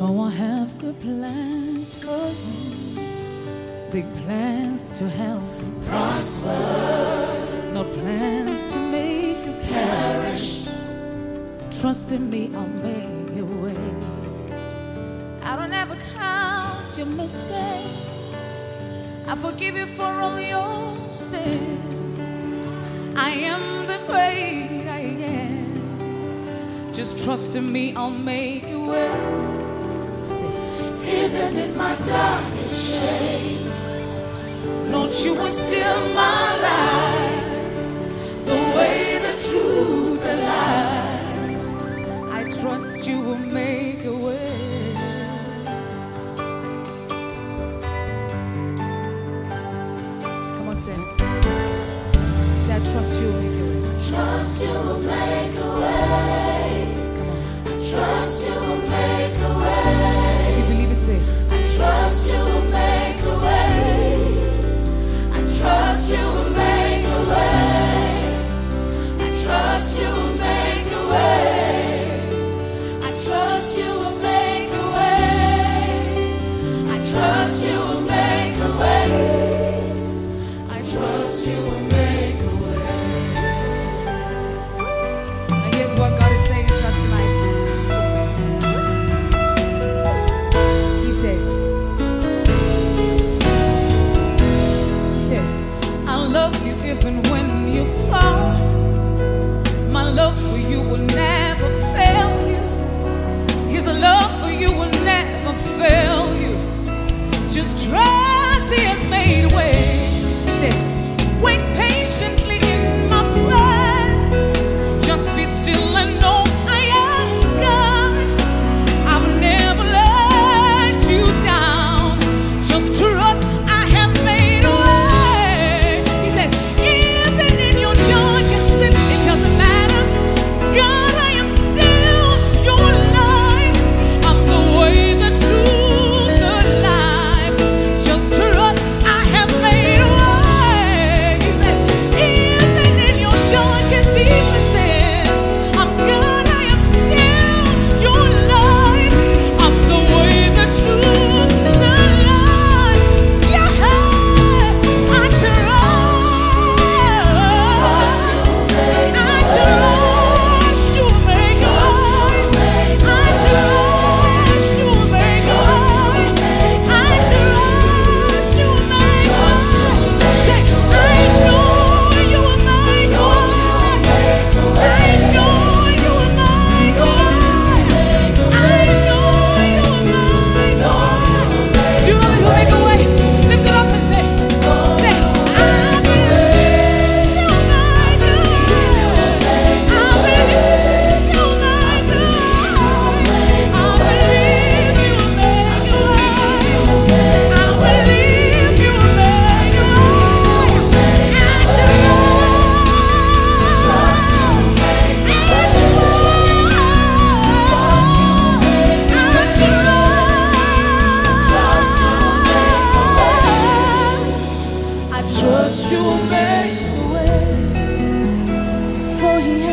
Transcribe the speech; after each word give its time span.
For 0.00 0.26
I 0.26 0.30
have 0.30 0.78
good 0.78 0.98
plans 0.98 1.94
for 1.96 2.30
you, 2.30 3.90
big 3.92 4.10
plans 4.24 4.88
to 4.98 5.06
help 5.10 5.42
you 5.60 5.72
prosper, 5.86 6.48
No 7.74 7.84
plans 7.84 8.64
to 8.72 8.78
make 8.78 9.36
you 9.44 9.54
perish. 9.68 10.64
Trust 11.82 12.12
in 12.12 12.30
me, 12.30 12.50
I'll 12.54 12.66
make 12.68 13.38
a 13.38 13.44
way. 13.44 14.19
I 15.50 15.56
don't 15.56 15.72
ever 15.72 15.96
count 16.14 16.96
your 16.96 17.06
mistakes. 17.06 18.62
I 19.26 19.34
forgive 19.34 19.76
you 19.76 19.86
for 19.86 20.04
all 20.04 20.38
your 20.38 21.10
sins. 21.10 22.68
I 23.16 23.30
am 23.30 23.84
the 23.88 23.98
great 24.06 24.86
I 24.86 25.00
am. 25.26 26.92
Just 26.92 27.24
trust 27.24 27.56
in 27.56 27.72
me, 27.72 27.96
I'll 27.96 28.12
make 28.12 28.62
it 28.62 28.76
well. 28.76 29.40
Even 31.02 31.56
in 31.56 31.76
my 31.76 31.96
darkest 31.96 32.94
shade, 32.94 33.66
Lord, 34.92 35.10
you 35.14 35.34
were 35.34 35.46
still 35.46 36.14
my 36.14 36.58
light. 36.66 37.74
The 38.44 38.54
way, 38.76 39.18
the 39.18 39.34
truth, 39.48 40.22
the 40.22 40.36
light. 40.36 40.99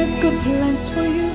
has 0.08 0.22
good 0.22 0.40
plans 0.42 0.90
for 0.90 1.02
you, 1.02 1.30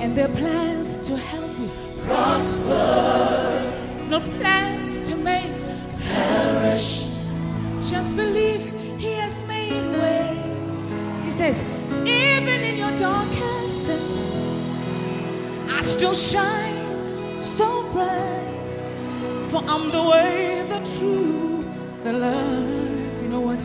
and 0.00 0.14
there 0.14 0.28
are 0.28 0.34
plans 0.34 0.96
to 1.06 1.16
help 1.16 1.50
you 1.58 1.70
prosper. 2.04 3.72
No 4.10 4.20
plans 4.20 5.08
to 5.08 5.16
make 5.16 5.50
perish. 6.12 7.08
Just 7.88 8.14
believe 8.14 8.60
He 8.98 9.12
has 9.14 9.42
made 9.48 9.86
way. 10.02 10.36
He 11.24 11.30
says, 11.30 11.64
even 12.04 12.60
in 12.68 12.76
your 12.76 12.94
darkest 12.98 13.86
sense, 13.86 14.28
I 15.70 15.80
still 15.80 16.14
shine 16.14 17.38
so 17.38 17.90
bright. 17.92 18.68
For 19.50 19.62
I'm 19.66 19.90
the 19.90 20.02
way, 20.02 20.66
the 20.68 20.80
truth, 20.98 21.68
the 22.04 22.12
life. 22.12 23.22
You 23.22 23.28
know 23.30 23.40
what? 23.40 23.62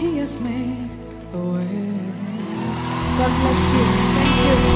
He 0.00 0.16
has 0.18 0.40
made 0.40 0.85
away. 1.36 2.12
God 3.18 3.32
bless 3.40 3.72
you. 3.72 3.84
Thank 4.16 4.70
you. 4.70 4.75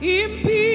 impilo 0.00 0.73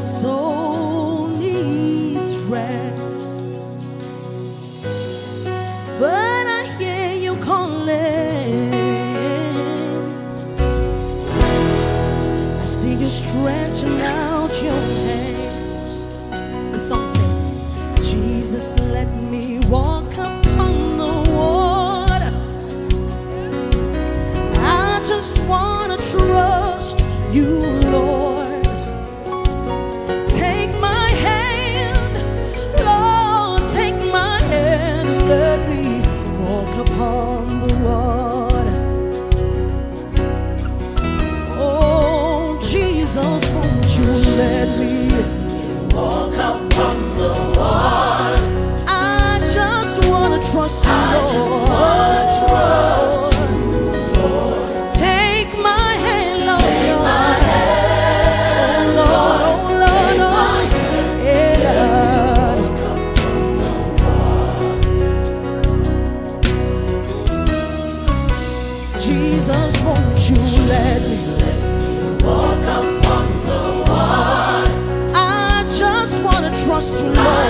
soul 0.00 0.49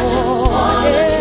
you, 0.09 0.23
Lord. 0.23 0.51
yeah. 0.85 1.20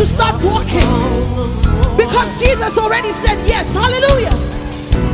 To 0.00 0.06
start 0.06 0.42
walking. 0.42 0.80
Because 1.94 2.40
Jesus 2.40 2.78
already 2.78 3.12
said 3.12 3.46
yes. 3.46 3.70
Hallelujah. 3.74 4.34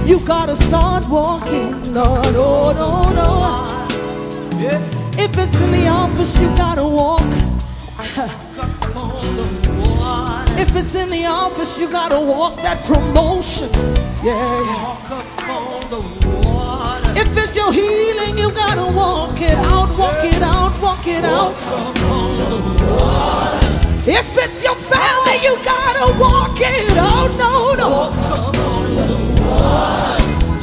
You 0.06 0.20
gotta 0.24 0.54
start 0.54 1.08
walking. 1.08 1.72
No, 1.92 2.22
no, 2.30 2.44
oh, 2.46 2.72
no, 2.82 3.10
no. 3.20 3.28
If 5.18 5.36
it's 5.36 5.60
in 5.60 5.72
the 5.72 5.88
office, 5.88 6.38
you 6.40 6.46
gotta 6.56 6.84
walk. 6.84 7.26
If 10.58 10.74
it's 10.74 10.94
in 10.94 11.10
the 11.10 11.26
office, 11.26 11.78
you 11.78 11.86
gotta 11.90 12.18
walk 12.18 12.56
that 12.62 12.82
promotion. 12.84 13.68
Yeah, 14.24 14.32
yeah. 14.70 14.96
If 17.20 17.36
it's 17.36 17.54
your 17.56 17.70
healing, 17.72 18.38
you 18.38 18.50
gotta 18.52 18.86
walk 18.94 19.38
it 19.40 19.54
out, 19.54 19.90
walk 19.98 20.24
it 20.24 20.40
out, 20.42 20.80
walk 20.80 21.06
it 21.06 21.24
out. 21.24 21.54
If 24.08 24.38
it's 24.38 24.62
your 24.62 24.76
family, 24.76 25.42
you 25.42 25.56
gotta 25.64 26.16
walk 26.20 26.56
it 26.60 26.86
Oh 26.92 27.26
No, 27.36 27.74
no. 27.74 27.90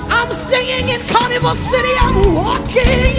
I'm 0.09 0.31
singing 0.31 0.87
in 0.87 1.01
Carnival 1.07 1.53
City, 1.53 1.91
I'm 1.99 2.35
walking. 2.35 3.17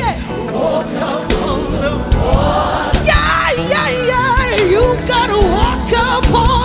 Yeah, 3.04 3.52
yeah, 3.52 3.90
yeah. 3.90 3.90
yeah. 4.06 4.64
You 4.64 4.96
gotta 5.06 5.46
walk 5.46 5.92
upon 5.92 6.63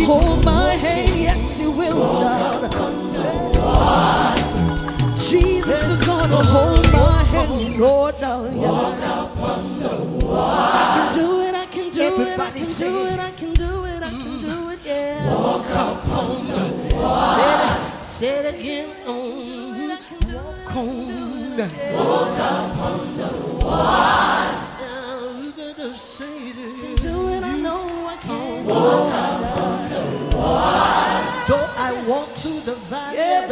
Keep- 0.00 0.06
hold 0.06 0.44
my 0.44 0.74
hand. 0.74 1.20
Yes, 1.20 1.56
He 1.58 1.66
will. 1.66 1.96
Lord. 1.96 2.70
Jesus 5.18 5.88
is 5.88 6.00
gonna 6.06 6.42
hold 6.44 6.92
my 6.92 7.22
hand. 7.24 7.76
Lord, 7.78 8.14
now, 8.20 8.44
yeah. 8.44 8.70
I 10.72 10.74
can 10.94 11.12
do 11.18 11.40
it. 11.42 11.54
I 11.54 11.66
can 11.66 11.90
do 11.90 12.20
it. 12.22 12.40
I 12.40 12.50
can 12.50 12.66
do 12.78 13.06
it. 13.06 13.18
I 13.20 13.30
can 13.30 13.52
do 13.54 13.84
it. 13.84 14.02
I 14.02 14.10
can 14.10 14.38
do 14.38 14.68
it. 14.70 14.78
Yeah. 14.84 15.30
Say 17.36 17.52
it, 17.66 18.04
say 18.04 18.28
it 18.40 18.46
again. 18.54 18.88
Mm, 19.06 19.90
I 19.92 19.94
can 20.08 20.18
do 20.20 20.38
it. 20.38 20.66
Walk 21.94 22.40
on. 22.40 22.70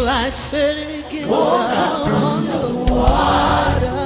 like 0.05 0.35
it 0.53 1.07
again. 1.07 1.25
Upon 1.25 2.45
the 2.45 2.61
water. 2.93 4.03